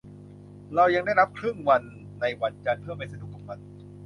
[0.75, 1.83] เรายังได้รับครึ่งวัน
[2.21, 3.59] ในวันจันทร์เพื่อไปสนุกกับมัน